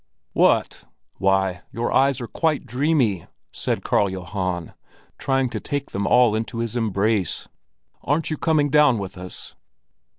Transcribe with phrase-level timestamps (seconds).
[0.33, 4.73] "Why, your eyes are quite dreamy!" said Karl Johan,
[5.19, 7.47] trying to take them all into his embrace.
[8.03, 9.53] "Aren't you coming down with us?"